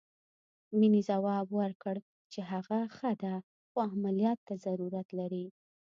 مينې 0.79 1.01
ځواب 1.09 1.47
ورکړ 1.59 1.95
چې 2.31 2.39
هغه 2.51 2.79
ښه 2.95 3.11
ده 3.21 3.33
خو 3.69 3.77
عمليات 3.93 4.39
ته 4.47 4.53
ضرورت 4.65 5.07
لري. 5.19 5.45